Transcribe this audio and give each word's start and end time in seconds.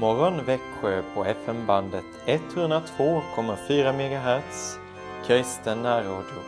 morgon 0.00 0.44
Växjö 0.44 1.02
på 1.14 1.24
FM-bandet 1.24 2.04
102,4 2.26 3.92
MHz 3.92 4.78
kristen 5.26 5.82
närradio. 5.82 6.40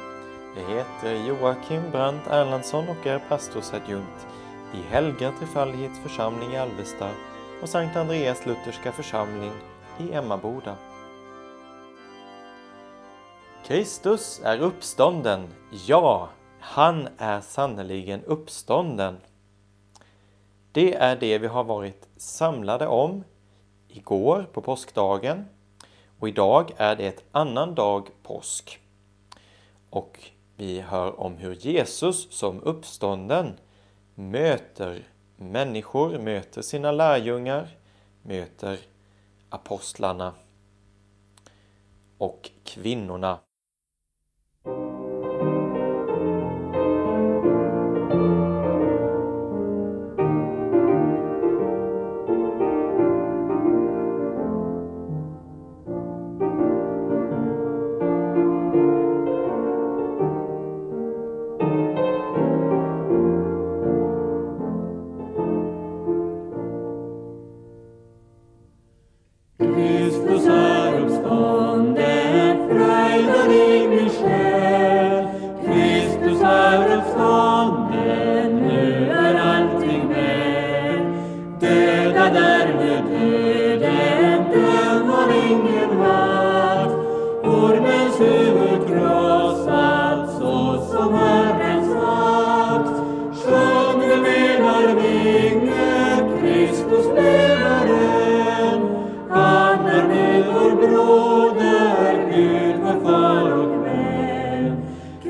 Jag 0.56 0.74
heter 0.74 1.26
Joakim 1.28 1.90
Brandt 1.90 2.26
Erlandsson 2.26 2.88
och 2.88 3.06
är 3.06 3.18
pastorsadjunkt 3.18 4.26
i 4.74 4.92
Helga 4.92 5.32
Trefaldighets 5.38 5.98
församling 5.98 6.52
i 6.52 6.56
Alvesta 6.56 7.10
och 7.62 7.68
Sankt 7.68 7.96
Andreas 7.96 8.46
Lutherska 8.46 8.92
församling 8.92 9.52
i 9.98 10.12
Emmaboda. 10.12 10.76
Kristus 13.66 14.40
är 14.44 14.58
uppstånden. 14.58 15.48
Ja, 15.86 16.28
han 16.60 17.08
är 17.18 17.40
sannerligen 17.40 18.24
uppstånden. 18.24 19.16
Det 20.72 20.94
är 20.94 21.16
det 21.16 21.38
vi 21.38 21.46
har 21.46 21.64
varit 21.64 22.08
samlade 22.16 22.86
om 22.86 23.24
igår 23.88 24.46
på 24.52 24.60
påskdagen 24.60 25.44
och 26.18 26.28
idag 26.28 26.72
är 26.76 26.96
det 26.96 27.06
ett 27.06 27.24
annan 27.32 27.74
dag 27.74 28.08
påsk. 28.22 28.80
Och 29.90 30.20
vi 30.56 30.80
hör 30.80 31.20
om 31.20 31.36
hur 31.36 31.54
Jesus 31.54 32.32
som 32.32 32.62
uppstånden 32.62 33.58
möter 34.14 35.02
människor, 35.36 36.18
möter 36.18 36.62
sina 36.62 36.92
lärjungar, 36.92 37.68
möter 38.22 38.78
apostlarna 39.48 40.34
och 42.18 42.50
kvinnorna. 42.64 43.38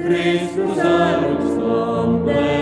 Christus 0.07 0.79
arux 0.79 2.56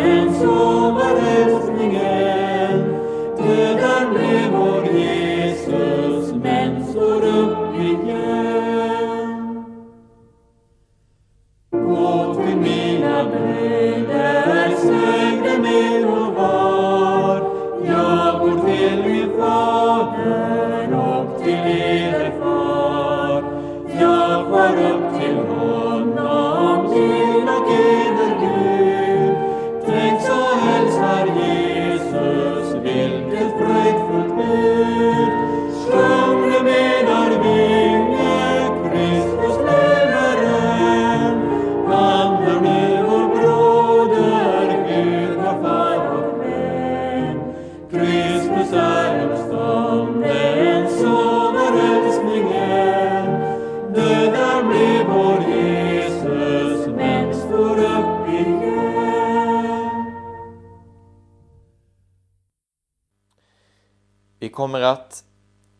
kommer 64.54 64.80
att 64.80 65.24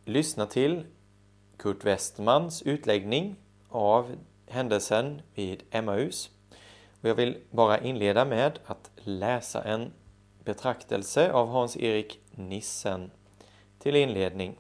lyssna 0.04 0.46
till 0.46 0.86
Kurt 1.56 1.84
Westmans 1.84 2.62
utläggning 2.62 3.36
av 3.68 4.16
händelsen 4.46 5.22
vid 5.34 5.62
Emmaus. 5.70 6.30
Och 7.00 7.08
jag 7.08 7.14
vill 7.14 7.38
bara 7.50 7.80
inleda 7.80 8.24
med 8.24 8.58
att 8.66 8.90
läsa 8.96 9.62
en 9.62 9.92
betraktelse 10.44 11.32
av 11.32 11.48
Hans-Erik 11.48 12.20
Nissen 12.30 13.10
till 13.78 13.96
inledning. 13.96 14.58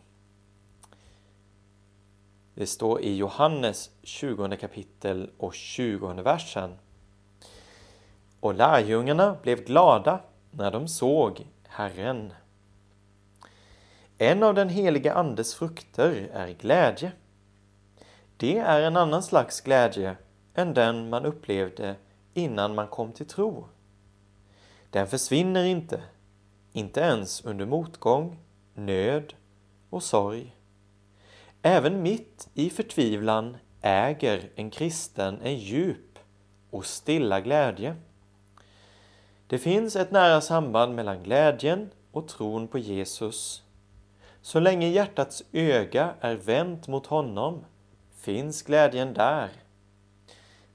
Det 2.54 2.66
står 2.66 3.00
i 3.00 3.16
Johannes 3.16 3.90
20 4.02 4.56
kapitel 4.56 5.30
och 5.38 5.54
20 5.54 6.12
versen. 6.12 6.78
Och 8.40 8.54
lärjungarna 8.54 9.36
blev 9.42 9.64
glada 9.64 10.20
när 10.50 10.70
de 10.70 10.88
såg 10.88 11.46
Herren. 11.68 12.32
En 14.18 14.42
av 14.42 14.54
den 14.54 14.68
helige 14.68 15.14
Andes 15.14 15.54
frukter 15.54 16.28
är 16.32 16.48
glädje. 16.48 17.12
Det 18.36 18.58
är 18.58 18.80
en 18.80 18.96
annan 18.96 19.22
slags 19.22 19.60
glädje 19.60 20.16
än 20.54 20.74
den 20.74 21.10
man 21.10 21.26
upplevde 21.26 21.96
innan 22.34 22.74
man 22.74 22.88
kom 22.88 23.12
till 23.12 23.26
tro. 23.26 23.66
Den 24.90 25.06
försvinner 25.06 25.64
inte, 25.64 26.02
inte 26.72 27.00
ens 27.00 27.44
under 27.44 27.66
motgång, 27.66 28.38
nöd 28.74 29.34
och 29.90 30.02
sorg. 30.02 30.56
Även 31.62 32.02
mitt 32.02 32.48
i 32.54 32.70
förtvivlan 32.70 33.56
äger 33.80 34.50
en 34.54 34.70
kristen 34.70 35.40
en 35.42 35.58
djup 35.58 36.18
och 36.70 36.86
stilla 36.86 37.40
glädje. 37.40 37.96
Det 39.46 39.58
finns 39.58 39.96
ett 39.96 40.10
nära 40.10 40.40
samband 40.40 40.94
mellan 40.94 41.22
glädjen 41.22 41.90
och 42.12 42.28
tron 42.28 42.68
på 42.68 42.78
Jesus. 42.78 43.63
Så 44.44 44.60
länge 44.60 44.88
hjärtats 44.88 45.42
öga 45.52 46.14
är 46.20 46.34
vänt 46.34 46.88
mot 46.88 47.06
honom 47.06 47.64
finns 48.20 48.62
glädjen 48.62 49.14
där. 49.14 49.50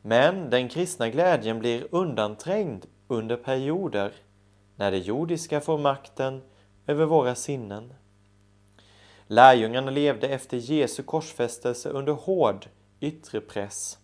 Men 0.01 0.49
den 0.49 0.69
kristna 0.69 1.09
glädjen 1.09 1.59
blir 1.59 1.87
undanträngd 1.91 2.85
under 3.07 3.35
perioder 3.35 4.11
när 4.75 4.91
det 4.91 4.97
jordiska 4.97 5.61
får 5.61 5.77
makten 5.77 6.41
över 6.87 7.05
våra 7.05 7.35
sinnen. 7.35 7.93
Lärjungarna 9.27 9.91
levde 9.91 10.27
efter 10.27 10.57
Jesu 10.57 11.03
korsfästelse 11.03 11.89
under 11.89 12.13
hård 12.13 12.67
yttre 12.99 13.41
press. 13.41 13.97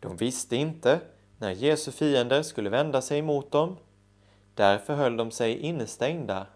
De 0.00 0.16
visste 0.16 0.56
inte 0.56 1.00
när 1.38 1.50
Jesu 1.50 1.92
fiender 1.92 2.42
skulle 2.42 2.70
vända 2.70 3.02
sig 3.02 3.18
emot 3.18 3.50
dem. 3.50 3.76
Därför 4.54 4.94
höll 4.94 5.16
de 5.16 5.30
sig 5.30 5.58
innestängda 5.58 6.46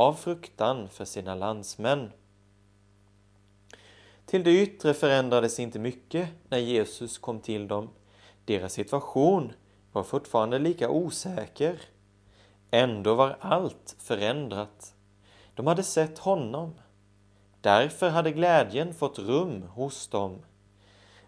av 0.00 0.14
fruktan 0.14 0.88
för 0.88 1.04
sina 1.04 1.34
landsmän. 1.34 2.12
Till 4.26 4.44
det 4.44 4.62
yttre 4.62 4.94
förändrades 4.94 5.60
inte 5.60 5.78
mycket 5.78 6.28
när 6.48 6.58
Jesus 6.58 7.18
kom 7.18 7.40
till 7.40 7.68
dem. 7.68 7.88
Deras 8.44 8.72
situation 8.72 9.52
var 9.92 10.02
fortfarande 10.02 10.58
lika 10.58 10.90
osäker. 10.90 11.80
Ändå 12.70 13.14
var 13.14 13.36
allt 13.40 13.96
förändrat. 13.98 14.94
De 15.54 15.66
hade 15.66 15.82
sett 15.82 16.18
honom. 16.18 16.74
Därför 17.60 18.08
hade 18.08 18.32
glädjen 18.32 18.94
fått 18.94 19.18
rum 19.18 19.62
hos 19.62 20.08
dem. 20.08 20.38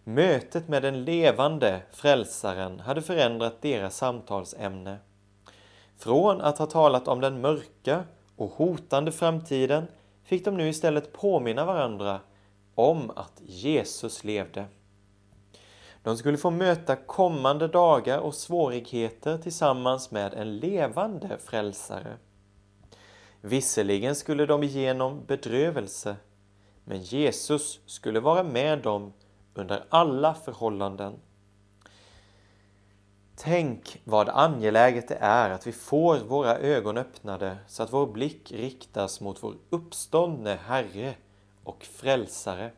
Mötet 0.05 0.69
med 0.69 0.83
den 0.83 1.05
levande 1.05 1.83
frälsaren 1.91 2.81
hade 2.81 3.03
förändrat 3.03 3.63
deras 3.63 3.97
samtalsämne. 3.97 4.99
Från 5.97 6.41
att 6.41 6.59
ha 6.59 6.67
talat 6.67 7.09
om 7.09 7.21
den 7.21 7.41
mörka 7.41 8.05
och 8.37 8.51
hotande 8.51 9.13
framtiden 9.13 9.87
fick 10.25 10.45
de 10.45 10.57
nu 10.57 10.69
istället 10.69 11.13
påminna 11.13 11.65
varandra 11.65 12.21
om 12.75 13.11
att 13.11 13.41
Jesus 13.45 14.25
levde. 14.25 14.65
De 16.03 16.17
skulle 16.17 16.39
få 16.39 16.51
möta 16.51 16.97
kommande 16.97 17.69
dagar 17.69 18.19
och 18.19 18.35
svårigheter 18.35 19.39
tillsammans 19.39 20.11
med 20.11 20.35
en 20.35 20.57
levande 20.57 21.39
frälsare. 21.39 22.17
Visserligen 23.41 24.15
skulle 24.15 24.47
de 24.47 24.63
igenom 24.63 25.25
bedrövelse, 25.27 26.17
men 26.85 27.03
Jesus 27.03 27.81
skulle 27.87 28.21
vara 28.21 28.43
med 28.43 28.79
dem 28.79 29.13
under 29.55 29.85
alla 29.89 30.35
förhållanden. 30.35 31.15
Tänk 33.45 34.01
vad 34.05 34.29
angeläget 34.29 35.09
det 35.09 35.19
är 35.21 35.51
att 35.51 35.67
vi 35.67 35.73
får 35.73 36.19
våra 36.19 36.59
ögon 36.59 36.99
öppnade 36.99 37.57
så 37.67 37.83
att 37.83 37.93
vår 37.93 38.07
blick 38.07 38.53
riktas 38.53 39.21
mot 39.21 39.43
vår 39.43 39.55
uppståndne 39.71 40.59
Herre 40.67 41.15
och 41.65 41.85
Frälsare. 41.85 42.71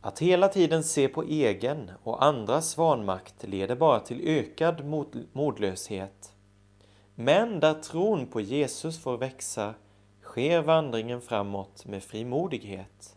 Att 0.00 0.18
hela 0.18 0.48
tiden 0.48 0.84
se 0.84 1.08
på 1.08 1.22
egen 1.22 1.90
och 2.02 2.24
andras 2.24 2.76
vanmakt 2.76 3.44
leder 3.44 3.76
bara 3.76 4.00
till 4.00 4.28
ökad 4.28 4.84
modlöshet. 5.32 6.34
Men 7.14 7.60
där 7.60 7.74
tron 7.74 8.26
på 8.26 8.40
Jesus 8.40 8.98
får 8.98 9.18
växa 9.18 9.74
sker 10.22 10.62
vandringen 10.62 11.20
framåt 11.20 11.86
med 11.86 12.02
frimodighet. 12.02 13.16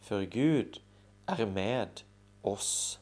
För 0.00 0.22
Gud 0.22 0.80
är 1.26 1.46
med 1.46 1.88
oss. 2.42 2.98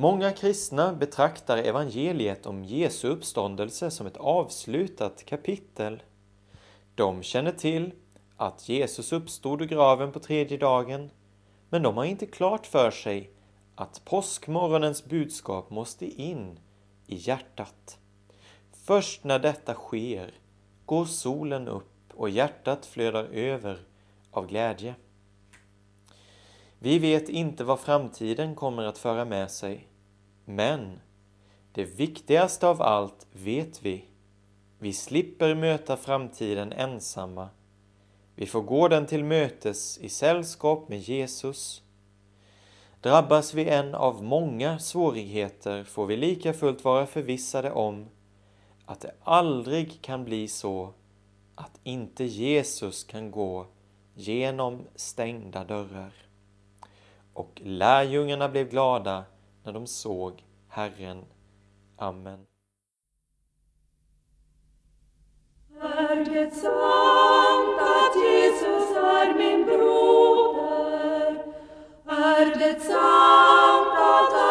Många 0.00 0.32
kristna 0.32 0.92
betraktar 0.92 1.58
evangeliet 1.58 2.46
om 2.46 2.64
Jesu 2.64 3.08
uppståndelse 3.08 3.90
som 3.90 4.06
ett 4.06 4.16
avslutat 4.16 5.24
kapitel. 5.26 6.02
De 6.94 7.22
känner 7.22 7.52
till 7.52 7.92
att 8.36 8.68
Jesus 8.68 9.12
uppstod 9.12 9.62
ur 9.62 9.66
graven 9.66 10.12
på 10.12 10.20
tredje 10.20 10.58
dagen, 10.58 11.10
men 11.68 11.82
de 11.82 11.96
har 11.96 12.04
inte 12.04 12.26
klart 12.26 12.66
för 12.66 12.90
sig 12.90 13.30
att 13.74 14.04
påskmorgonens 14.04 15.04
budskap 15.04 15.70
måste 15.70 16.06
in 16.06 16.60
i 17.06 17.16
hjärtat. 17.16 17.98
Först 18.72 19.24
när 19.24 19.38
detta 19.38 19.74
sker 19.74 20.34
går 20.86 21.04
solen 21.04 21.68
upp 21.68 22.12
och 22.14 22.30
hjärtat 22.30 22.86
flödar 22.86 23.24
över 23.24 23.78
av 24.30 24.46
glädje. 24.46 24.94
Vi 26.80 26.98
vet 26.98 27.28
inte 27.28 27.64
vad 27.64 27.80
framtiden 27.80 28.54
kommer 28.54 28.82
att 28.82 28.98
föra 28.98 29.24
med 29.24 29.50
sig, 29.50 29.88
men 30.44 31.00
det 31.72 31.84
viktigaste 31.84 32.68
av 32.68 32.82
allt 32.82 33.26
vet 33.32 33.82
vi. 33.82 34.04
Vi 34.78 34.92
slipper 34.92 35.54
möta 35.54 35.96
framtiden 35.96 36.72
ensamma. 36.72 37.48
Vi 38.34 38.46
får 38.46 38.62
gå 38.62 38.88
den 38.88 39.06
till 39.06 39.24
mötes 39.24 39.98
i 39.98 40.08
sällskap 40.08 40.88
med 40.88 40.98
Jesus. 40.98 41.82
Drabbas 43.00 43.54
vi 43.54 43.68
än 43.68 43.94
av 43.94 44.24
många 44.24 44.78
svårigheter 44.78 45.84
får 45.84 46.06
vi 46.06 46.16
lika 46.16 46.52
fullt 46.52 46.84
vara 46.84 47.06
förvissade 47.06 47.70
om 47.70 48.06
att 48.86 49.00
det 49.00 49.14
aldrig 49.22 50.02
kan 50.02 50.24
bli 50.24 50.48
så 50.48 50.92
att 51.54 51.80
inte 51.82 52.24
Jesus 52.24 53.04
kan 53.04 53.30
gå 53.30 53.66
genom 54.14 54.86
stängda 54.94 55.64
dörrar. 55.64 56.27
Och 57.38 57.60
lärjungarna 57.64 58.48
blev 58.48 58.68
glada 58.68 59.24
när 59.64 59.72
de 59.72 59.86
såg 59.86 60.44
Herren. 60.68 61.24
Amen. 61.96 62.46
Är 65.80 66.24
det 66.24 66.50
sant 66.50 67.80
att 67.80 68.16
Jesus 68.24 68.96
är 68.96 69.34
min 69.34 69.64
broder? 69.64 71.44
Är 72.06 72.58
det 72.58 72.80
sant 72.80 73.98
att 73.98 74.47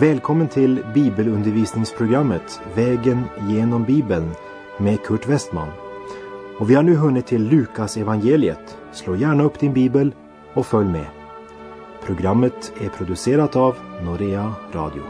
Välkommen 0.00 0.48
till 0.48 0.84
bibelundervisningsprogrammet 0.94 2.60
Vägen 2.74 3.24
genom 3.48 3.84
Bibeln 3.84 4.30
med 4.78 5.02
Kurt 5.02 5.26
Westman. 5.28 5.68
Och 6.58 6.70
vi 6.70 6.74
har 6.74 6.82
nu 6.82 6.94
hunnit 6.94 7.26
till 7.26 7.48
Lukas 7.48 7.96
evangeliet. 7.96 8.78
Slå 8.92 9.16
gärna 9.16 9.42
upp 9.44 9.58
din 9.58 9.72
bibel 9.72 10.14
och 10.54 10.66
följ 10.66 10.88
med. 10.88 11.06
Programmet 12.04 12.72
är 12.80 12.88
producerat 12.88 13.56
av 13.56 13.76
Norea 14.04 14.52
Radio. 14.72 15.02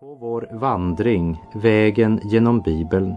På 0.00 0.14
vår 0.14 0.48
vandring, 0.52 1.42
vägen 1.54 2.20
genom 2.24 2.60
Bibeln, 2.60 3.14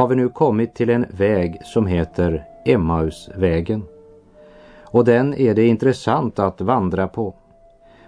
har 0.00 0.08
vi 0.08 0.16
nu 0.16 0.28
kommit 0.28 0.74
till 0.74 0.90
en 0.90 1.06
väg 1.10 1.58
som 1.64 1.86
heter 1.86 2.44
Emmausvägen. 2.64 3.82
Och 4.82 5.04
den 5.04 5.34
är 5.34 5.54
det 5.54 5.66
intressant 5.66 6.38
att 6.38 6.60
vandra 6.60 7.08
på. 7.08 7.34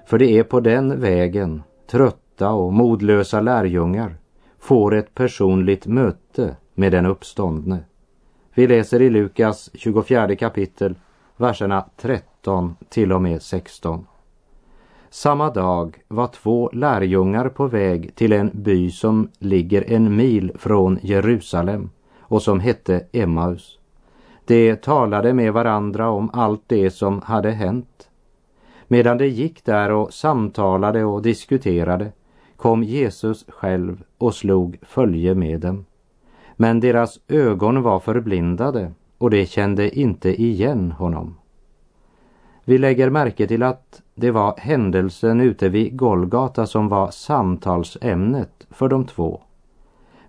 För 0.06 0.18
det 0.18 0.38
är 0.38 0.42
på 0.42 0.60
den 0.60 1.00
vägen 1.00 1.62
trötta 1.90 2.50
och 2.50 2.72
modlösa 2.72 3.40
lärjungar 3.40 4.16
får 4.58 4.94
ett 4.94 5.14
personligt 5.14 5.86
möte 5.86 6.56
med 6.74 6.92
den 6.92 7.06
uppståndne. 7.06 7.78
Vi 8.54 8.66
läser 8.66 9.02
i 9.02 9.10
Lukas 9.10 9.70
24 9.74 10.36
kapitel, 10.36 10.94
verserna 11.36 11.84
13 11.96 12.76
till 12.88 13.12
och 13.12 13.22
med 13.22 13.42
16. 13.42 14.06
Samma 15.14 15.50
dag 15.50 16.02
var 16.08 16.26
två 16.26 16.70
lärjungar 16.72 17.48
på 17.48 17.66
väg 17.66 18.14
till 18.14 18.32
en 18.32 18.50
by 18.54 18.90
som 18.90 19.28
ligger 19.38 19.90
en 19.92 20.16
mil 20.16 20.52
från 20.54 20.98
Jerusalem 21.02 21.90
och 22.18 22.42
som 22.42 22.60
hette 22.60 23.04
Emmaus. 23.12 23.78
De 24.44 24.76
talade 24.76 25.34
med 25.34 25.52
varandra 25.52 26.08
om 26.08 26.30
allt 26.32 26.62
det 26.66 26.90
som 26.90 27.22
hade 27.22 27.50
hänt. 27.50 28.08
Medan 28.88 29.18
de 29.18 29.26
gick 29.26 29.64
där 29.64 29.90
och 29.90 30.12
samtalade 30.12 31.04
och 31.04 31.22
diskuterade 31.22 32.12
kom 32.56 32.82
Jesus 32.82 33.44
själv 33.48 34.02
och 34.18 34.34
slog 34.34 34.78
följe 34.82 35.34
med 35.34 35.60
dem. 35.60 35.84
Men 36.56 36.80
deras 36.80 37.20
ögon 37.28 37.82
var 37.82 38.00
förblindade 38.00 38.92
och 39.18 39.30
de 39.30 39.46
kände 39.46 39.98
inte 39.98 40.42
igen 40.42 40.92
honom. 40.92 41.34
Vi 42.64 42.78
lägger 42.78 43.10
märke 43.10 43.46
till 43.46 43.62
att 43.62 44.02
det 44.14 44.30
var 44.30 44.54
händelsen 44.58 45.40
ute 45.40 45.68
vid 45.68 45.96
Golgata 45.96 46.66
som 46.66 46.88
var 46.88 47.10
samtalsämnet 47.10 48.66
för 48.70 48.88
de 48.88 49.04
två. 49.04 49.40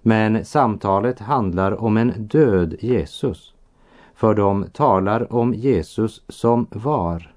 Men 0.02 0.46
samtalet 0.46 1.20
handlar 1.20 1.84
om 1.84 1.98
en 1.98 2.13
död 2.18 2.75
Jesus. 2.80 3.54
För 4.16 4.34
de 4.34 4.66
talar 4.74 5.34
om 5.34 5.54
Jesus 5.54 6.24
som 6.28 6.68
var, 6.70 7.34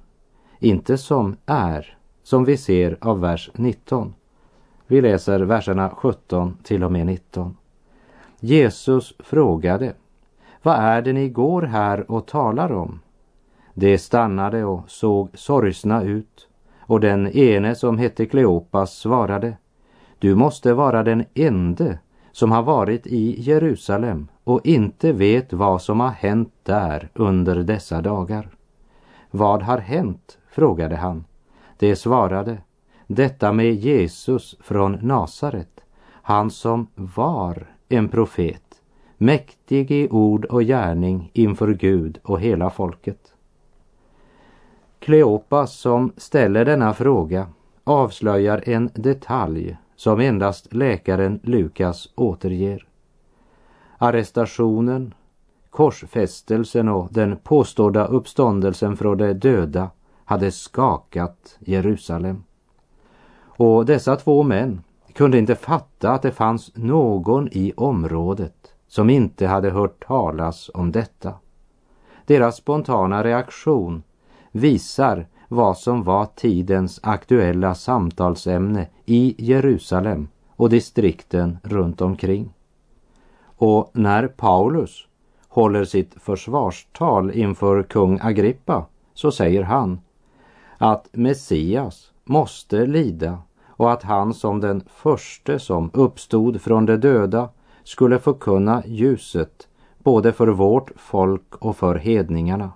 inte 0.59 0.99
som 0.99 1.37
är, 1.47 1.97
som 2.23 2.45
vi 2.45 2.57
ser 2.57 2.97
av 3.00 3.21
vers 3.21 3.50
19. 3.55 4.15
Vi 4.87 5.00
läser 5.00 5.41
verserna 5.41 5.91
17 5.91 6.57
till 6.62 6.85
och 6.85 6.93
med 6.93 7.07
19. 7.07 7.57
Jesus 8.41 9.15
frågade, 9.19 9.93
vad 10.62 10.76
är 10.76 11.03
det 11.03 11.12
ni 11.12 11.29
går 11.29 11.62
här 11.62 12.11
och 12.11 12.26
talar 12.26 12.73
om? 12.73 13.00
De 13.78 13.99
stannade 13.99 14.64
och 14.64 14.90
såg 14.90 15.28
sorgsna 15.35 16.02
ut 16.02 16.49
och 16.80 17.00
den 17.00 17.26
ene 17.37 17.75
som 17.75 17.99
hette 17.99 18.26
Kleopas 18.26 18.99
svarade 18.99 19.56
Du 20.18 20.35
måste 20.35 20.75
vara 20.75 21.02
den 21.02 21.25
ende 21.35 21.99
som 22.33 22.52
har 22.52 22.62
varit 22.62 23.06
i 23.06 23.40
Jerusalem 23.40 24.28
och 24.45 24.66
inte 24.66 25.12
vet 25.12 25.52
vad 25.52 25.83
som 25.83 26.00
har 26.00 26.11
hänt 26.11 26.52
där 26.62 27.09
under 27.14 27.56
dessa 27.56 28.02
dagar. 28.02 28.49
Vad 29.30 29.62
har 29.62 29.78
hänt? 29.78 30.38
frågade 30.50 30.97
han. 30.97 31.25
De 31.78 31.97
svarade 31.97 32.59
Detta 33.06 33.52
med 33.52 33.75
Jesus 33.75 34.56
från 34.61 34.92
Nasaret, 34.92 35.80
han 36.11 36.50
som 36.50 36.87
var 36.95 37.66
en 37.88 38.09
profet, 38.09 38.83
mäktig 39.18 39.90
i 39.90 40.09
ord 40.11 40.45
och 40.45 40.62
gärning 40.62 41.30
inför 41.33 41.75
Gud 41.75 42.18
och 42.23 42.40
hela 42.40 42.71
folket. 42.71 43.33
Kleopas 44.99 45.73
som 45.73 46.12
ställer 46.17 46.65
denna 46.65 46.95
fråga 46.95 47.47
avslöjar 47.85 48.62
en 48.69 48.91
detalj 48.95 49.76
som 49.97 50.21
endast 50.21 50.75
läkaren 50.75 51.41
Lukas 51.43 52.09
återger. 52.15 52.87
Arrestationen, 53.99 55.15
korsfästelsen 55.71 56.88
och 56.88 57.09
den 57.12 57.37
påstådda 57.37 58.07
uppståndelsen 58.07 58.97
från 58.97 59.19
de 59.19 59.33
döda 59.33 59.91
hade 60.25 60.50
skakat 60.50 61.57
Jerusalem. 61.59 62.43
Och 63.38 63.87
dessa 63.87 64.17
två 64.17 64.43
män 64.43 64.83
kunde 65.12 65.38
inte 65.38 65.55
fatta 65.55 66.11
att 66.11 66.23
det 66.23 66.33
fanns 66.33 66.76
någon 66.76 67.49
i 67.53 67.73
området 67.76 68.75
som 68.88 69.11
inte 69.11 69.47
hade 69.47 69.71
hört 69.71 70.07
talas 70.07 70.71
om 70.75 70.93
detta. 70.93 71.35
Deras 72.26 72.57
spontana 72.57 73.25
reaktion 73.25 74.03
visar 74.58 75.26
vad 75.48 75.78
som 75.78 76.02
var 76.02 76.26
tidens 76.26 77.00
aktuella 77.02 77.75
samtalsämne 77.75 78.86
i 79.04 79.34
Jerusalem 79.38 80.28
och 80.48 80.70
distrikten 80.70 81.58
runt 81.62 82.00
omkring. 82.00 82.54
Och 83.56 83.90
när 83.92 84.28
Paulus 84.28 85.06
håller 85.48 85.84
sitt 85.84 86.14
försvarstal 86.22 87.30
inför 87.30 87.82
kung 87.82 88.18
Agrippa 88.22 88.86
så 89.14 89.30
säger 89.30 89.62
han 89.62 90.00
att 90.78 91.08
Messias 91.12 92.10
måste 92.25 92.86
lida 92.86 93.38
och 93.66 93.92
att 93.92 94.02
han 94.02 94.34
som 94.34 94.60
den 94.60 94.82
förste 94.88 95.58
som 95.58 95.90
uppstod 95.92 96.60
från 96.60 96.86
de 96.86 96.96
döda 96.96 97.48
skulle 97.84 98.18
förkunna 98.18 98.82
ljuset 98.86 99.68
både 99.98 100.32
för 100.32 100.48
vårt 100.48 100.90
folk 100.96 101.54
och 101.54 101.76
för 101.76 101.94
hedningarna. 101.94 102.72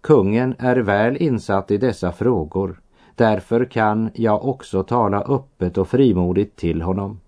Kungen 0.00 0.54
är 0.58 0.76
väl 0.76 1.16
insatt 1.16 1.70
i 1.70 1.78
dessa 1.78 2.12
frågor. 2.12 2.80
Därför 3.14 3.64
kan 3.64 4.10
jag 4.14 4.44
också 4.44 4.82
tala 4.82 5.22
öppet 5.22 5.78
och 5.78 5.88
frimodigt 5.88 6.56
till 6.56 6.82
honom. 6.82 7.20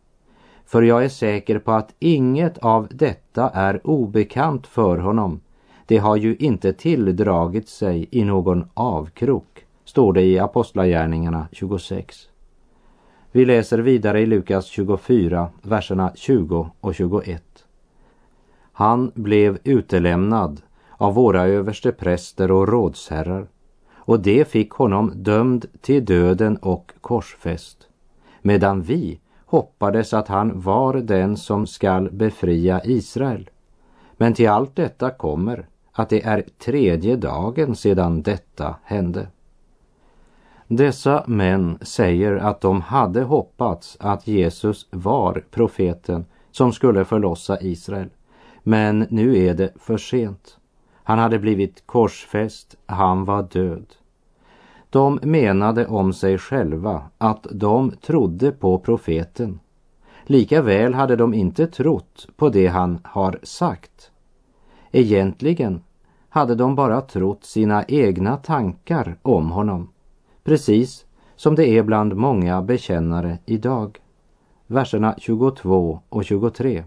För 0.66 0.82
jag 0.82 1.04
är 1.04 1.08
säker 1.08 1.58
på 1.58 1.72
att 1.72 1.94
inget 1.98 2.58
av 2.58 2.88
detta 2.90 3.50
är 3.50 3.86
obekant 3.86 4.66
för 4.66 4.98
honom. 4.98 5.40
Det 5.86 5.98
har 5.98 6.16
ju 6.16 6.36
inte 6.36 6.72
tilldragit 6.72 7.68
sig 7.68 8.08
i 8.10 8.24
någon 8.24 8.64
avkrok, 8.74 9.66
står 9.84 10.12
det 10.12 10.22
i 10.22 10.38
Apostlagärningarna 10.38 11.48
26. 11.52 12.28
Vi 13.32 13.44
läser 13.44 13.78
vidare 13.78 14.20
i 14.20 14.26
Lukas 14.26 14.66
24, 14.66 15.48
verserna 15.62 16.12
20 16.14 16.70
och 16.80 16.94
21. 16.94 17.42
Han 18.72 19.12
blev 19.14 19.58
utelämnad 19.64 20.60
av 20.98 21.14
våra 21.14 21.46
överstepräster 21.46 22.50
och 22.50 22.68
rådsherrar 22.68 23.46
och 24.08 24.20
det 24.20 24.48
fick 24.48 24.70
honom 24.70 25.12
dömd 25.14 25.66
till 25.80 26.04
döden 26.04 26.56
och 26.56 26.92
korsfäst, 27.00 27.88
medan 28.42 28.82
vi 28.82 29.20
hoppades 29.46 30.14
att 30.14 30.28
han 30.28 30.60
var 30.60 30.94
den 30.94 31.36
som 31.36 31.66
skall 31.66 32.10
befria 32.10 32.84
Israel. 32.84 33.50
Men 34.16 34.34
till 34.34 34.48
allt 34.48 34.76
detta 34.76 35.10
kommer 35.10 35.66
att 35.92 36.08
det 36.08 36.22
är 36.22 36.44
tredje 36.58 37.16
dagen 37.16 37.76
sedan 37.76 38.22
detta 38.22 38.76
hände. 38.84 39.26
Dessa 40.66 41.24
män 41.26 41.78
säger 41.80 42.36
att 42.36 42.60
de 42.60 42.80
hade 42.80 43.22
hoppats 43.22 43.96
att 44.00 44.26
Jesus 44.26 44.86
var 44.90 45.44
profeten 45.50 46.24
som 46.50 46.72
skulle 46.72 47.04
förlossa 47.04 47.60
Israel. 47.60 48.08
Men 48.62 49.06
nu 49.10 49.46
är 49.46 49.54
det 49.54 49.72
för 49.76 49.96
sent. 49.96 50.57
Han 51.08 51.18
hade 51.18 51.38
blivit 51.38 51.86
korsfäst, 51.86 52.76
han 52.86 53.24
var 53.24 53.42
död. 53.42 53.86
De 54.90 55.18
menade 55.22 55.86
om 55.86 56.12
sig 56.12 56.38
själva 56.38 57.02
att 57.18 57.46
de 57.50 57.90
trodde 57.90 58.52
på 58.52 58.78
profeten. 58.78 59.60
Likaväl 60.24 60.94
hade 60.94 61.16
de 61.16 61.34
inte 61.34 61.66
trott 61.66 62.28
på 62.36 62.48
det 62.48 62.66
han 62.66 62.98
har 63.04 63.38
sagt. 63.42 64.10
Egentligen 64.90 65.82
hade 66.28 66.54
de 66.54 66.74
bara 66.74 67.00
trott 67.00 67.44
sina 67.44 67.84
egna 67.84 68.36
tankar 68.36 69.16
om 69.22 69.50
honom. 69.50 69.88
Precis 70.44 71.06
som 71.36 71.54
det 71.54 71.68
är 71.68 71.82
bland 71.82 72.16
många 72.16 72.62
bekännare 72.62 73.38
idag. 73.46 73.98
Verserna 74.66 75.14
22 75.18 76.00
och 76.08 76.24
23. 76.24 76.84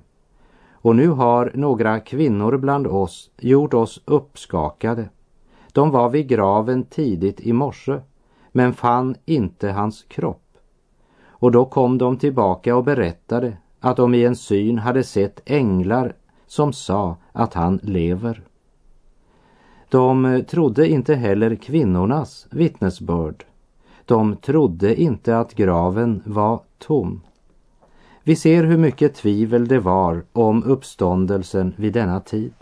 Och 0.81 0.95
nu 0.95 1.07
har 1.07 1.51
några 1.53 1.99
kvinnor 1.99 2.57
bland 2.57 2.87
oss 2.87 3.31
gjort 3.37 3.73
oss 3.73 4.01
uppskakade. 4.05 5.09
De 5.73 5.91
var 5.91 6.09
vid 6.09 6.27
graven 6.27 6.83
tidigt 6.83 7.41
i 7.41 7.53
morse, 7.53 7.99
men 8.51 8.73
fann 8.73 9.15
inte 9.25 9.69
hans 9.69 10.03
kropp. 10.03 10.57
Och 11.23 11.51
då 11.51 11.65
kom 11.65 11.97
de 11.97 12.17
tillbaka 12.17 12.75
och 12.75 12.83
berättade 12.83 13.57
att 13.79 13.97
de 13.97 14.13
i 14.13 14.25
en 14.25 14.35
syn 14.35 14.79
hade 14.79 15.03
sett 15.03 15.41
änglar 15.45 16.15
som 16.47 16.73
sa 16.73 17.15
att 17.31 17.53
han 17.53 17.79
lever. 17.83 18.41
De 19.89 20.43
trodde 20.49 20.87
inte 20.87 21.15
heller 21.15 21.55
kvinnornas 21.55 22.47
vittnesbörd. 22.51 23.45
De 24.05 24.35
trodde 24.35 25.01
inte 25.01 25.37
att 25.37 25.53
graven 25.53 26.21
var 26.25 26.59
tom. 26.77 27.21
Vi 28.23 28.35
ser 28.35 28.63
hur 28.63 28.77
mycket 28.77 29.15
tvivel 29.15 29.67
det 29.67 29.79
var 29.79 30.23
om 30.33 30.63
uppståndelsen 30.63 31.73
vid 31.77 31.93
denna 31.93 32.19
tid. 32.19 32.53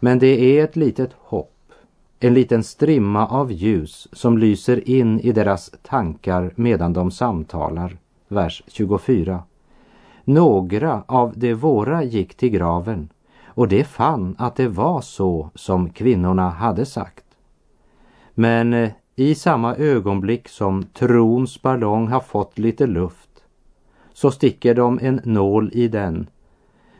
Men 0.00 0.18
det 0.18 0.58
är 0.58 0.64
ett 0.64 0.76
litet 0.76 1.10
hopp, 1.18 1.72
en 2.20 2.34
liten 2.34 2.64
strimma 2.64 3.26
av 3.26 3.52
ljus 3.52 4.08
som 4.12 4.38
lyser 4.38 4.88
in 4.88 5.20
i 5.20 5.32
deras 5.32 5.70
tankar 5.82 6.52
medan 6.56 6.92
de 6.92 7.10
samtalar. 7.10 7.96
Vers 8.28 8.62
24. 8.66 9.42
Några 10.24 11.02
av 11.06 11.32
de 11.36 11.54
våra 11.54 12.04
gick 12.04 12.34
till 12.34 12.50
graven 12.50 13.08
och 13.46 13.68
de 13.68 13.84
fann 13.84 14.36
att 14.38 14.56
det 14.56 14.68
var 14.68 15.00
så 15.00 15.50
som 15.54 15.90
kvinnorna 15.90 16.50
hade 16.50 16.86
sagt. 16.86 17.24
Men 18.34 18.74
eh, 18.74 18.90
i 19.16 19.34
samma 19.34 19.76
ögonblick 19.76 20.48
som 20.48 20.82
trons 20.82 21.62
ballong 21.62 22.08
har 22.08 22.20
fått 22.20 22.58
lite 22.58 22.86
luft 22.86 23.23
så 24.14 24.30
sticker 24.30 24.74
de 24.74 24.98
en 25.02 25.20
nål 25.24 25.70
i 25.72 25.88
den. 25.88 26.26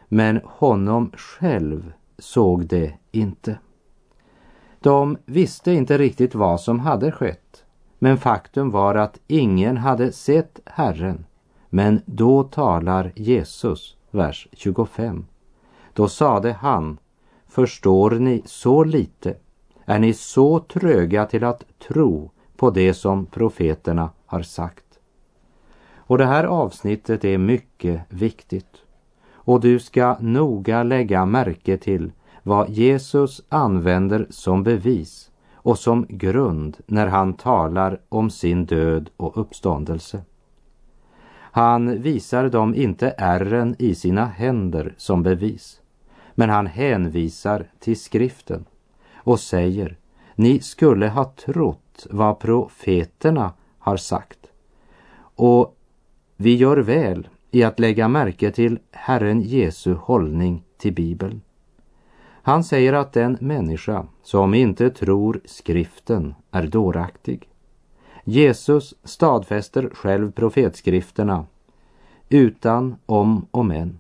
Men 0.09 0.41
honom 0.45 1.11
själv 1.17 1.93
såg 2.19 2.67
det 2.67 2.95
inte. 3.13 3.59
De 4.81 5.17
visste 5.25 5.73
inte 5.73 5.99
riktigt 5.99 6.35
vad 6.35 6.61
som 6.61 6.81
hade 6.81 7.13
skett. 7.13 7.65
Men 7.99 8.19
faktum 8.19 8.71
var 8.71 8.95
att 8.95 9.21
ingen 9.27 9.77
hade 9.77 10.13
sett 10.13 10.61
Herren. 10.65 11.25
Men 11.71 12.01
då 12.07 12.43
talar 12.43 13.13
Jesus, 13.17 13.97
vers 14.11 14.49
25. 14.53 15.27
Då 15.93 16.09
sade 16.09 16.53
han, 16.53 16.99
förstår 17.47 18.11
ni 18.11 18.43
så 18.45 18.85
lite? 18.85 19.37
Är 19.85 19.99
ni 19.99 20.13
så 20.13 20.59
tröga 20.59 21.27
till 21.27 21.45
att 21.45 21.65
tro 21.89 22.31
på 22.57 22.71
det 22.71 22.95
som 22.95 23.27
profeterna 23.27 24.11
har 24.27 24.43
sagt? 24.43 24.84
Och 26.07 26.19
det 26.19 26.27
här 26.27 26.45
avsnittet 26.45 27.25
är 27.25 27.39
mycket 27.39 28.01
viktigt. 28.09 28.77
Och 29.35 29.61
du 29.61 29.79
ska 29.79 30.17
noga 30.21 30.83
lägga 30.83 31.27
märke 31.27 31.77
till 31.77 32.13
vad 32.43 32.71
Jesus 32.71 33.43
använder 33.49 34.27
som 34.31 34.63
bevis 34.63 35.31
och 35.55 35.79
som 35.79 36.07
grund 36.09 36.77
när 36.87 37.07
han 37.07 37.35
talar 37.35 38.01
om 38.09 38.31
sin 38.31 38.67
död 38.67 39.11
och 39.17 39.39
uppståndelse. 39.39 40.23
Han 41.37 42.03
visar 42.03 42.49
dem 42.49 42.75
inte 42.75 43.15
ärren 43.19 43.77
i 43.79 43.95
sina 43.95 44.25
händer 44.25 44.95
som 44.97 45.23
bevis, 45.23 45.81
men 46.35 46.51
han 46.51 46.67
hänvisar 46.67 47.67
till 47.79 48.01
skriften 48.01 48.65
och 49.15 49.41
säger, 49.41 49.97
ni 50.35 50.61
skulle 50.61 51.09
ha 51.09 51.25
trott 51.25 52.07
vad 52.11 52.39
profeterna 52.39 53.53
har 53.79 53.97
sagt. 53.97 54.39
Och 55.37 55.77
vi 56.37 56.55
gör 56.55 56.77
väl 56.77 57.29
i 57.51 57.63
att 57.63 57.81
lägga 57.81 58.09
märke 58.09 58.51
till 58.51 58.79
Herren 58.91 59.41
Jesu 59.41 59.95
hållning 59.95 60.65
till 60.79 60.95
Bibeln. 60.95 61.41
Han 62.43 62.65
säger 62.65 62.93
att 62.93 63.13
den 63.13 63.39
människa 63.41 64.07
som 64.23 64.55
inte 64.55 64.91
tror 64.91 65.41
skriften 65.45 66.35
är 66.51 66.67
dåraktig. 66.67 67.49
Jesus 68.25 68.95
stadfäster 69.05 69.91
själv 69.95 70.33
profetskrifterna 70.33 71.47
utan 72.29 72.97
om 73.07 73.47
och 73.51 73.67
men. 73.67 73.99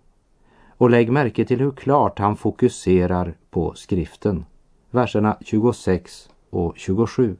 Och 0.69 0.91
lägg 0.91 1.12
märke 1.12 1.45
till 1.45 1.61
hur 1.61 1.71
klart 1.71 2.19
han 2.19 2.37
fokuserar 2.37 3.35
på 3.50 3.75
skriften. 3.75 4.45
Verserna 4.91 5.37
26 5.41 6.28
och 6.50 6.73
27. 6.76 7.37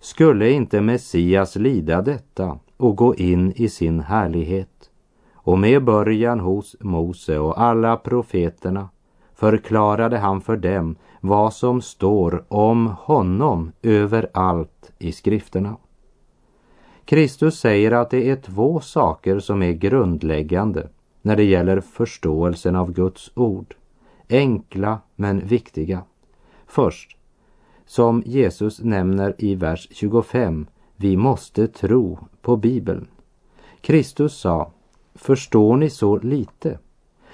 Skulle 0.00 0.50
inte 0.50 0.80
Messias 0.80 1.56
lida 1.56 2.02
detta 2.02 2.58
och 2.76 2.96
gå 2.96 3.14
in 3.14 3.52
i 3.56 3.68
sin 3.68 4.00
härlighet. 4.00 4.90
Och 5.34 5.58
med 5.58 5.84
början 5.84 6.40
hos 6.40 6.76
Mose 6.80 7.38
och 7.38 7.60
alla 7.60 7.96
profeterna 7.96 8.88
förklarade 9.34 10.18
han 10.18 10.40
för 10.40 10.56
dem 10.56 10.96
vad 11.20 11.54
som 11.54 11.82
står 11.82 12.44
om 12.48 12.86
honom 12.86 13.72
överallt 13.82 14.92
i 14.98 15.12
skrifterna. 15.12 15.76
Kristus 17.04 17.58
säger 17.58 17.92
att 17.92 18.10
det 18.10 18.30
är 18.30 18.36
två 18.36 18.80
saker 18.80 19.38
som 19.38 19.62
är 19.62 19.72
grundläggande 19.72 20.88
när 21.22 21.36
det 21.36 21.44
gäller 21.44 21.80
förståelsen 21.80 22.76
av 22.76 22.92
Guds 22.92 23.30
ord. 23.34 23.74
Enkla 24.28 24.98
men 25.16 25.46
viktiga. 25.46 26.02
Först, 26.66 27.16
som 27.86 28.22
Jesus 28.26 28.80
nämner 28.80 29.34
i 29.38 29.54
vers 29.54 29.88
25, 29.90 30.66
vi 30.96 31.16
måste 31.16 31.68
tro 31.68 32.18
på 32.42 32.56
Bibeln. 32.56 33.06
Kristus 33.80 34.36
sa, 34.36 34.70
förstår 35.14 35.76
ni 35.76 35.90
så 35.90 36.18
lite? 36.18 36.78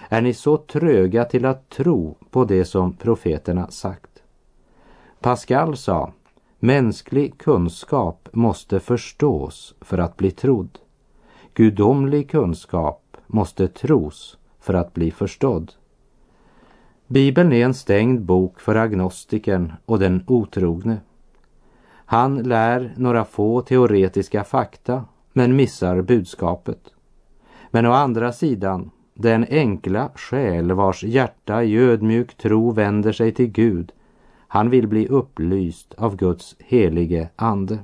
Är 0.09 0.23
ni 0.23 0.35
så 0.35 0.57
tröga 0.57 1.25
till 1.25 1.45
att 1.45 1.69
tro 1.69 2.17
på 2.31 2.45
det 2.45 2.65
som 2.65 2.93
profeterna 2.93 3.71
sagt? 3.71 4.23
Pascal 5.21 5.77
sa, 5.77 6.13
mänsklig 6.59 7.39
kunskap 7.39 8.29
måste 8.33 8.81
förstås 8.81 9.75
för 9.81 9.99
att 9.99 10.17
bli 10.17 10.31
trodd. 10.31 10.79
Gudomlig 11.55 12.31
kunskap 12.31 13.17
måste 13.27 13.69
tros 13.69 14.39
för 14.61 14.75
att 14.75 14.95
bli 14.95 15.11
förstådd. 15.11 15.73
Bibeln 17.07 17.53
är 17.53 17.65
en 17.65 17.75
stängd 17.75 18.23
bok 18.23 18.61
för 18.61 18.75
agnostikern 18.75 19.73
och 19.87 19.99
den 19.99 20.25
otrogne. 20.27 21.01
Han 22.11 22.43
lär 22.43 22.93
några 22.97 23.25
få 23.25 23.61
teoretiska 23.61 24.45
fakta 24.45 25.05
men 25.33 25.57
missar 25.57 26.03
budskapet. 26.03 26.79
Men 27.71 27.87
å 27.87 27.93
andra 27.93 28.33
sidan, 28.33 28.91
den 29.15 29.47
enkla 29.51 30.11
själ 30.15 30.73
vars 30.73 31.05
hjärta 31.05 31.65
i 31.65 31.77
ödmjuk 31.77 32.35
tro 32.35 32.71
vänder 32.71 33.13
sig 33.13 33.33
till 33.33 33.47
Gud, 33.47 33.93
han 34.49 34.71
vill 34.71 34.89
bli 34.89 35.09
upplyst 35.09 35.95
av 35.95 36.17
Guds 36.17 36.57
helige 36.59 37.29
ande. 37.37 37.79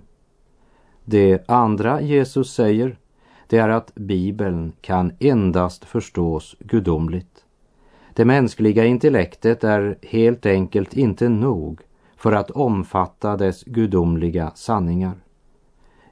Det 1.04 1.50
andra 1.50 2.00
Jesus 2.00 2.54
säger, 2.54 2.98
det 3.46 3.58
är 3.58 3.68
att 3.68 3.94
Bibeln 3.94 4.72
kan 4.80 5.12
endast 5.20 5.84
förstås 5.84 6.56
gudomligt. 6.58 7.44
Det 8.14 8.24
mänskliga 8.24 8.84
intellektet 8.84 9.64
är 9.64 9.98
helt 10.02 10.46
enkelt 10.46 10.94
inte 10.94 11.28
nog 11.28 11.85
för 12.26 12.32
att 12.32 12.50
omfatta 12.50 13.36
dess 13.36 13.64
gudomliga 13.64 14.52
sanningar. 14.54 15.14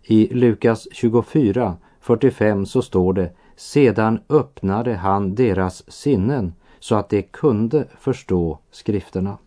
I 0.03 0.35
Lukas 0.35 0.89
24, 0.93 1.77
45 2.01 2.67
så 2.67 2.83
står 2.83 3.13
det 3.13 3.31
sedan 3.57 4.21
öppnade 4.29 4.95
han 4.95 5.35
deras 5.35 5.91
sinnen 5.91 6.55
så 6.79 6.95
att 6.95 7.09
de 7.09 7.23
kunde 7.23 7.85
förstå 7.99 8.59
skrifterna. 8.71 9.39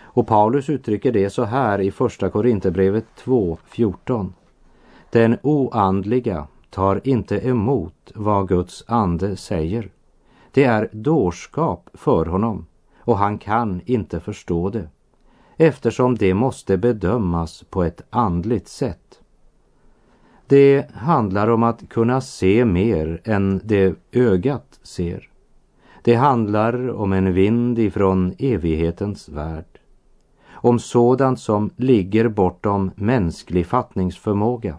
Och 0.00 0.26
Paulus 0.26 0.68
uttrycker 0.68 1.12
det 1.12 1.30
så 1.30 1.44
här 1.44 1.80
i 1.80 1.90
Första 1.90 2.30
Korinthierbrevet 2.30 3.06
2.14. 3.24 4.32
Den 5.10 5.36
oandliga 5.42 6.46
tar 6.70 7.00
inte 7.04 7.48
emot 7.48 8.12
vad 8.14 8.48
Guds 8.48 8.84
ande 8.86 9.36
säger. 9.36 9.90
Det 10.52 10.64
är 10.64 10.88
dårskap 10.92 11.90
för 11.94 12.26
honom 12.26 12.66
och 12.98 13.18
han 13.18 13.38
kan 13.38 13.80
inte 13.84 14.20
förstå 14.20 14.70
det 14.70 14.88
eftersom 15.60 16.14
det 16.14 16.34
måste 16.34 16.76
bedömas 16.76 17.64
på 17.70 17.82
ett 17.82 18.02
andligt 18.10 18.68
sätt. 18.68 19.20
Det 20.46 20.90
handlar 20.94 21.48
om 21.48 21.62
att 21.62 21.88
kunna 21.88 22.20
se 22.20 22.64
mer 22.64 23.20
än 23.24 23.60
det 23.64 23.94
ögat 24.12 24.80
ser. 24.82 25.28
Det 26.02 26.14
handlar 26.14 26.90
om 26.90 27.12
en 27.12 27.32
vind 27.32 27.78
ifrån 27.78 28.34
evighetens 28.38 29.28
värld. 29.28 29.64
Om 30.50 30.78
sådant 30.78 31.40
som 31.40 31.70
ligger 31.76 32.28
bortom 32.28 32.90
mänsklig 32.94 33.66
fattningsförmåga 33.66 34.76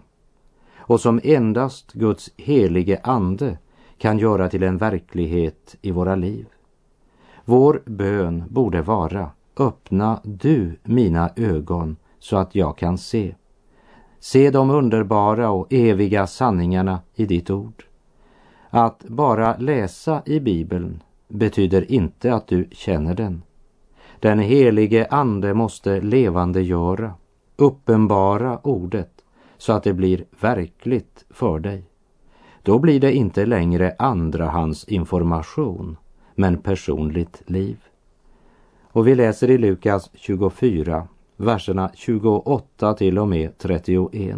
och 0.76 1.00
som 1.00 1.20
endast 1.24 1.92
Guds 1.92 2.30
helige 2.36 3.00
ande 3.02 3.58
kan 3.98 4.18
göra 4.18 4.48
till 4.48 4.62
en 4.62 4.78
verklighet 4.78 5.76
i 5.82 5.90
våra 5.90 6.16
liv. 6.16 6.46
Vår 7.44 7.82
bön 7.84 8.44
borde 8.48 8.82
vara 8.82 9.30
öppna 9.60 10.20
du 10.22 10.78
mina 10.82 11.30
ögon 11.36 11.96
så 12.18 12.36
att 12.36 12.54
jag 12.54 12.78
kan 12.78 12.98
se. 12.98 13.34
Se 14.18 14.50
de 14.50 14.70
underbara 14.70 15.50
och 15.50 15.72
eviga 15.72 16.26
sanningarna 16.26 17.00
i 17.14 17.26
ditt 17.26 17.50
ord. 17.50 17.84
Att 18.70 19.04
bara 19.08 19.56
läsa 19.56 20.22
i 20.26 20.40
Bibeln 20.40 21.02
betyder 21.28 21.92
inte 21.92 22.34
att 22.34 22.46
du 22.46 22.68
känner 22.72 23.14
den. 23.14 23.42
Den 24.20 24.38
helige 24.38 25.06
Ande 25.10 25.54
måste 25.54 26.00
levandegöra, 26.00 27.14
uppenbara 27.56 28.58
ordet 28.58 29.12
så 29.58 29.72
att 29.72 29.82
det 29.82 29.92
blir 29.92 30.24
verkligt 30.40 31.24
för 31.30 31.58
dig. 31.58 31.84
Då 32.62 32.78
blir 32.78 33.00
det 33.00 33.12
inte 33.12 33.46
längre 33.46 33.94
andrahandsinformation 33.98 35.96
men 36.34 36.58
personligt 36.58 37.42
liv. 37.46 37.76
Och 38.92 39.06
vi 39.06 39.14
läser 39.14 39.50
i 39.50 39.58
Lukas 39.58 40.10
24, 40.14 41.08
verserna 41.36 41.90
28 41.94 42.94
till 42.94 43.18
och 43.18 43.28
med 43.28 43.58
31. 43.58 44.36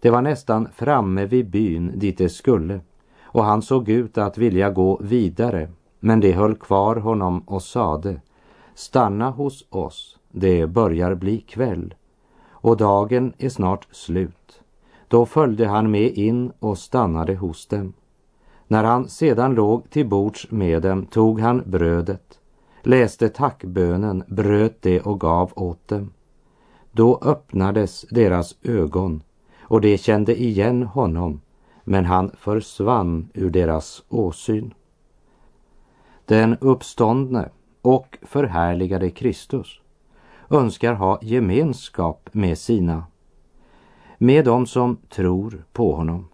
Det 0.00 0.10
var 0.10 0.22
nästan 0.22 0.68
framme 0.74 1.24
vid 1.24 1.50
byn 1.50 1.92
dit 1.94 2.18
det 2.18 2.28
skulle 2.28 2.80
och 3.22 3.44
han 3.44 3.62
såg 3.62 3.88
ut 3.88 4.18
att 4.18 4.38
vilja 4.38 4.70
gå 4.70 5.00
vidare 5.02 5.70
men 6.00 6.20
det 6.20 6.32
höll 6.32 6.54
kvar 6.54 6.96
honom 6.96 7.40
och 7.46 7.62
sade 7.62 8.20
Stanna 8.74 9.30
hos 9.30 9.66
oss, 9.70 10.18
det 10.30 10.66
börjar 10.66 11.14
bli 11.14 11.38
kväll 11.38 11.94
och 12.50 12.76
dagen 12.76 13.32
är 13.38 13.48
snart 13.48 13.86
slut. 13.90 14.62
Då 15.08 15.26
följde 15.26 15.66
han 15.66 15.90
med 15.90 16.12
in 16.12 16.52
och 16.58 16.78
stannade 16.78 17.34
hos 17.34 17.66
dem. 17.66 17.92
När 18.66 18.84
han 18.84 19.08
sedan 19.08 19.54
låg 19.54 19.90
till 19.90 20.08
bords 20.08 20.50
med 20.50 20.82
dem 20.82 21.06
tog 21.06 21.40
han 21.40 21.62
brödet, 21.66 22.38
läste 22.82 23.28
tackbönen, 23.28 24.24
bröt 24.26 24.82
det 24.82 25.00
och 25.00 25.20
gav 25.20 25.52
åt 25.56 25.88
dem. 25.88 26.12
Då 26.92 27.18
öppnades 27.22 28.06
deras 28.10 28.56
ögon 28.62 29.22
och 29.60 29.80
de 29.80 29.98
kände 29.98 30.42
igen 30.42 30.82
honom, 30.82 31.40
men 31.84 32.04
han 32.04 32.30
försvann 32.38 33.28
ur 33.34 33.50
deras 33.50 34.02
åsyn. 34.08 34.74
Den 36.24 36.56
uppståndne 36.60 37.48
och 37.82 38.18
förhärligade 38.22 39.10
Kristus 39.10 39.80
önskar 40.50 40.94
ha 40.94 41.18
gemenskap 41.22 42.28
med 42.32 42.58
sina, 42.58 43.04
med 44.18 44.44
dem 44.44 44.66
som 44.66 44.96
tror 45.08 45.64
på 45.72 45.94
honom. 45.94 46.28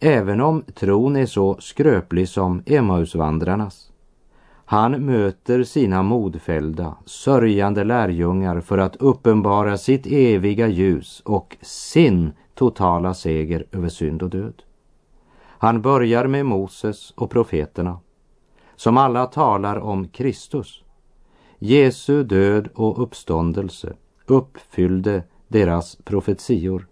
Även 0.00 0.40
om 0.40 0.62
tron 0.62 1.16
är 1.16 1.26
så 1.26 1.56
skröplig 1.60 2.28
som 2.28 2.62
Emmausvandrarnas. 2.66 3.92
Han 4.68 5.04
möter 5.06 5.62
sina 5.62 6.02
modfällda, 6.02 6.96
sörjande 7.04 7.84
lärjungar 7.84 8.60
för 8.60 8.78
att 8.78 8.96
uppenbara 8.96 9.78
sitt 9.78 10.06
eviga 10.06 10.68
ljus 10.68 11.22
och 11.24 11.56
sin 11.60 12.32
totala 12.54 13.14
seger 13.14 13.66
över 13.72 13.88
synd 13.88 14.22
och 14.22 14.30
död. 14.30 14.62
Han 15.38 15.82
börjar 15.82 16.26
med 16.26 16.46
Moses 16.46 17.10
och 17.10 17.30
profeterna, 17.30 18.00
som 18.76 18.96
alla 18.96 19.26
talar 19.26 19.78
om 19.78 20.08
Kristus. 20.08 20.82
Jesu 21.58 22.24
död 22.24 22.68
och 22.74 23.02
uppståndelse 23.02 23.92
uppfyllde 24.26 25.22
deras 25.48 25.96
profetior. 25.96 26.86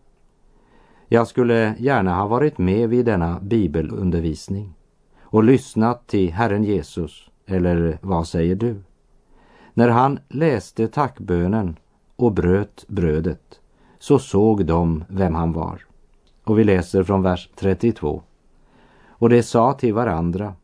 Jag 1.08 1.28
skulle 1.28 1.74
gärna 1.78 2.14
ha 2.14 2.26
varit 2.26 2.58
med 2.58 2.88
vid 2.88 3.04
denna 3.04 3.40
bibelundervisning 3.40 4.74
och 5.20 5.44
lyssnat 5.44 6.06
till 6.06 6.32
Herren 6.32 6.64
Jesus, 6.64 7.30
eller 7.46 7.98
vad 8.00 8.28
säger 8.28 8.54
du? 8.54 8.76
När 9.74 9.88
han 9.88 10.18
läste 10.28 10.88
tackbönen 10.88 11.76
och 12.16 12.33
bröt 12.33 12.85
brödet 12.88 13.61
så 13.98 14.18
såg 14.18 14.66
de 14.66 15.04
vem 15.09 15.35
han 15.35 15.52
var. 15.52 15.80
Och 16.44 16.59
vi 16.59 16.64
läser 16.64 17.02
från 17.02 17.22
vers 17.22 17.50
32. 17.54 18.22
Och 19.07 19.28
de 19.28 19.42
sa 19.42 19.72
till 19.72 19.94
varandra, 19.94 20.54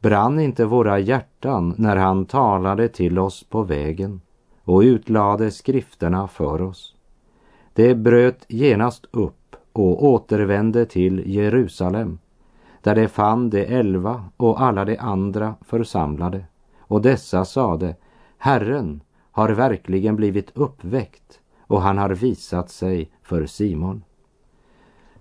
brann 0.00 0.40
inte 0.40 0.64
våra 0.64 0.98
hjärtan 0.98 1.74
när 1.78 1.96
han 1.96 2.26
talade 2.26 2.88
till 2.88 3.18
oss 3.18 3.44
på 3.44 3.62
vägen 3.62 4.20
och 4.64 4.80
utlade 4.80 5.50
skrifterna 5.50 6.28
för 6.28 6.62
oss. 6.62 6.94
Det 7.72 7.94
bröt 7.94 8.44
genast 8.48 9.06
upp 9.10 9.56
och 9.72 10.04
återvände 10.04 10.86
till 10.86 11.22
Jerusalem, 11.26 12.18
där 12.82 12.94
de 12.94 13.08
fann 13.08 13.50
de 13.50 13.74
elva 13.74 14.24
och 14.36 14.62
alla 14.62 14.84
de 14.84 14.96
andra 14.96 15.54
församlade. 15.60 16.44
Och 16.78 17.02
dessa 17.02 17.44
sade, 17.44 17.96
Herren 18.38 19.00
har 19.30 19.48
verkligen 19.48 20.16
blivit 20.16 20.50
uppväckt 20.54 21.40
och 21.60 21.82
han 21.82 21.98
har 21.98 22.10
visat 22.10 22.70
sig 22.70 23.10
för 23.22 23.46
Simon. 23.46 24.02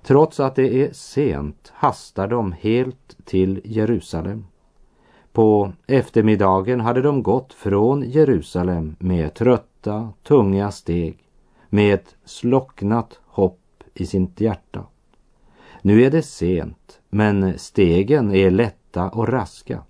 Trots 0.03 0.39
att 0.39 0.55
det 0.55 0.83
är 0.83 0.93
sent 0.93 1.71
hastar 1.75 2.27
de 2.27 2.51
helt 2.51 3.17
till 3.25 3.61
Jerusalem. 3.63 4.45
På 5.31 5.71
eftermiddagen 5.87 6.79
hade 6.79 7.01
de 7.01 7.23
gått 7.23 7.53
från 7.53 8.03
Jerusalem 8.03 8.95
med 8.99 9.33
trötta, 9.33 10.09
tunga 10.23 10.71
steg, 10.71 11.17
med 11.69 11.93
ett 11.93 12.15
slocknat 12.25 13.19
hopp 13.25 13.83
i 13.93 14.05
sitt 14.05 14.41
hjärta. 14.41 14.83
Nu 15.81 16.03
är 16.03 16.11
det 16.11 16.21
sent, 16.21 16.98
men 17.09 17.59
stegen 17.59 18.31
är 18.31 18.51
lätta 18.51 19.09
och 19.09 19.27
raska, 19.27 19.83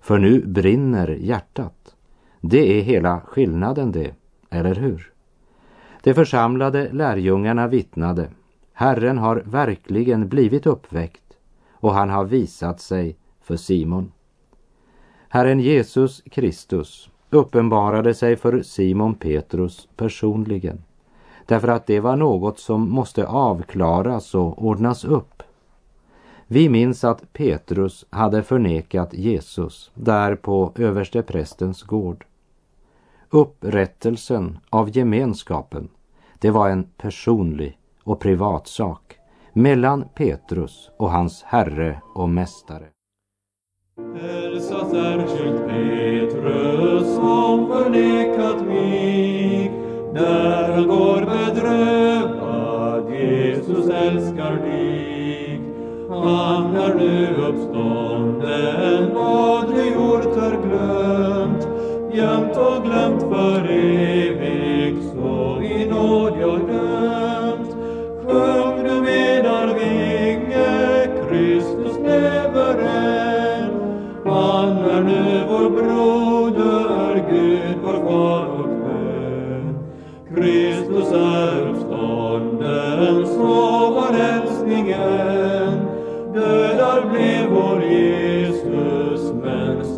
för 0.00 0.18
nu 0.18 0.46
brinner 0.46 1.08
hjärtat. 1.08 1.94
Det 2.40 2.78
är 2.78 2.82
hela 2.82 3.20
skillnaden 3.20 3.92
det, 3.92 4.14
eller 4.50 4.74
hur? 4.74 5.12
De 6.02 6.14
församlade 6.14 6.92
lärjungarna 6.92 7.66
vittnade, 7.66 8.28
Herren 8.72 9.18
har 9.18 9.36
verkligen 9.46 10.28
blivit 10.28 10.66
uppväckt 10.66 11.36
och 11.70 11.94
han 11.94 12.10
har 12.10 12.24
visat 12.24 12.80
sig 12.80 13.16
för 13.40 13.56
Simon. 13.56 14.12
Herren 15.28 15.60
Jesus 15.60 16.22
Kristus 16.30 17.10
uppenbarade 17.30 18.14
sig 18.14 18.36
för 18.36 18.62
Simon 18.62 19.14
Petrus 19.14 19.88
personligen 19.96 20.82
därför 21.50 21.68
att 21.68 21.86
det 21.86 22.00
var 22.00 22.16
något 22.16 22.58
som 22.58 22.90
måste 22.90 23.26
avklaras 23.26 24.34
och 24.34 24.64
ordnas 24.64 25.04
upp. 25.04 25.39
Vi 26.52 26.68
minns 26.68 27.04
att 27.04 27.32
Petrus 27.32 28.06
hade 28.10 28.42
förnekat 28.42 29.14
Jesus 29.14 29.90
där 29.94 30.36
på 30.36 30.72
översteprästens 30.76 31.82
gård. 31.82 32.24
Upprättelsen 33.30 34.58
av 34.70 34.96
gemenskapen, 34.96 35.88
det 36.38 36.50
var 36.50 36.68
en 36.68 36.84
personlig 36.84 37.78
och 38.04 38.20
privatsak 38.20 39.16
mellan 39.52 40.04
Petrus 40.14 40.90
och 40.96 41.10
hans 41.10 41.42
herre 41.42 42.00
och 42.14 42.28
mästare. 42.28 42.86
Hälsa 44.20 44.90
särskilt 44.90 45.68
Petrus 45.68 47.14
som 47.14 47.68
förnekat 47.68 48.66
mig 48.66 49.72
när 50.14 50.72
han 50.72 50.88
går 50.88 51.20
bedrövad, 51.20 53.14
Jesus 53.14 53.88
älskar 53.88 54.56
dig. 54.56 55.09
Han 56.10 56.76
är 56.76 56.94
nu 56.94 57.36
uppstånden, 57.36 59.14
vad 59.14 59.74
du 59.74 59.84
gjort 59.84 60.36
är 60.36 60.56
glömt, 60.66 61.68
gömt 62.14 62.56
och 62.56 62.84
glömt 62.84 63.22
för 63.22 63.70
evigt, 63.70 64.29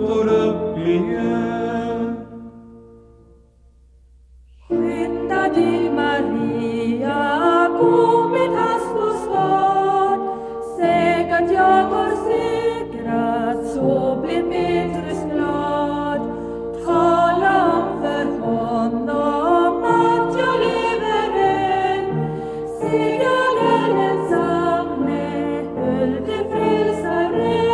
står 0.03 0.29
upp 0.29 0.79
igen. 0.79 2.17
Skynda 4.69 5.49
dig 5.49 5.91
Maria, 5.91 7.69
gå 7.81 8.29
med 8.29 8.51
hast 8.59 8.97
och 8.97 9.15
snart. 9.25 10.21
Säg 10.77 11.31
att 11.31 11.53
jag 11.53 11.85
har 11.85 12.11
segrat, 12.29 13.67
så 13.75 14.21
blir 14.23 14.43
Petrus 14.43 15.23
glad. 15.35 16.21
Tala 16.85 17.73
om 17.73 18.03
för 18.03 18.25
honom 18.47 19.85
att 19.85 20.38
jag 20.38 20.57
lever 20.67 21.31
än. 21.43 22.07
Se, 22.81 23.17
jag 23.17 23.55
är 23.75 23.88
densamme, 23.95 25.25
Hulde 25.77 26.38
frälsaren. 26.51 27.72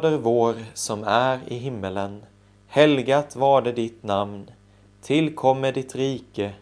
Fader 0.00 0.16
vår 0.16 0.54
som 0.74 1.04
är 1.04 1.40
i 1.48 1.54
himmelen. 1.54 2.22
Helgat 2.66 3.36
var 3.36 3.62
det 3.62 3.72
ditt 3.72 4.02
namn. 4.02 4.50
Tillkomme 5.02 5.72
ditt 5.72 5.94
rike. 5.94 6.52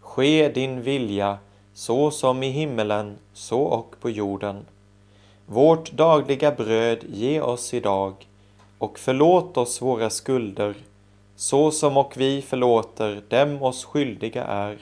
Ske 0.00 0.48
din 0.48 0.82
vilja, 0.82 1.38
så 1.74 2.10
som 2.10 2.42
i 2.42 2.50
himmelen, 2.50 3.16
så 3.32 3.60
och 3.60 3.96
på 4.00 4.10
jorden. 4.10 4.66
Vårt 5.46 5.92
dagliga 5.92 6.52
bröd 6.52 7.04
ge 7.12 7.40
oss 7.40 7.74
idag 7.74 8.14
och 8.78 8.98
förlåt 8.98 9.56
oss 9.56 9.82
våra 9.82 10.10
skulder, 10.10 10.74
så 11.36 11.70
som 11.70 11.96
och 11.96 12.16
vi 12.16 12.42
förlåter 12.42 13.22
dem 13.28 13.62
oss 13.62 13.84
skyldiga 13.84 14.44
är. 14.44 14.78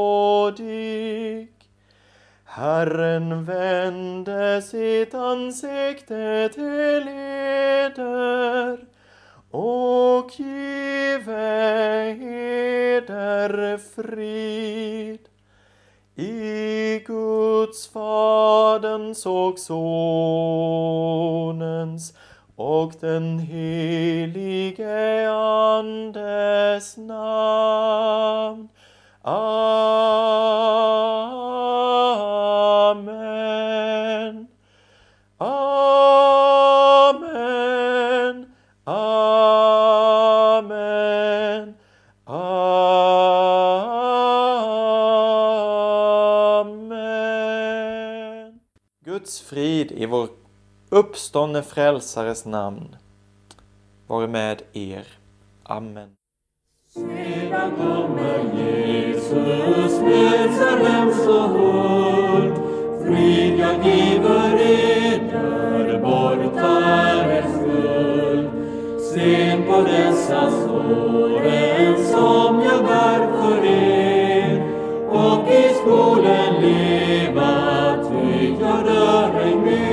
Herren 2.45 3.45
vände 3.45 4.61
sitt 4.61 5.13
ansikte 5.13 6.49
till 6.53 7.07
eder 7.07 8.79
och 9.51 10.31
eder 12.99 13.77
frid. 13.77 15.19
I 16.15 16.99
Guds, 17.05 17.88
Faderns 17.88 19.25
och 19.25 19.59
Sonens 19.59 20.43
och 22.55 22.93
den 22.99 23.39
helige 23.39 25.31
Andes 25.31 26.97
namn. 26.97 28.69
Amen. 29.21 30.18
Uppståndne 50.99 51.62
frälsares 51.63 52.45
namn 52.45 52.95
vare 54.07 54.27
med 54.27 54.62
er. 54.73 55.07
Amen. 55.63 56.09
Sedan 56.93 57.71
kommer 57.77 58.39
Jesus 58.57 60.01
med 60.01 61.13
så 61.13 61.41
huld. 61.47 62.55
Frid 63.03 63.59
jag 63.59 63.85
giver 63.85 64.55
eder, 64.62 65.99
borta 66.01 66.83
är 66.85 67.29
er 67.38 67.45
skuld. 67.53 68.49
Se 69.13 69.62
på 69.67 69.81
dessa 69.81 70.51
såren 70.51 72.05
som 72.05 72.62
jag 72.63 72.83
bär 72.85 73.21
för 73.31 73.65
er 73.65 74.63
och 75.09 75.47
i 75.51 75.73
skolan 75.73 76.62
leva, 76.62 77.53
ty 78.09 78.49
jag 78.62 78.85
dör 78.85 79.39
ej 79.45 79.55
mer. 79.55 79.88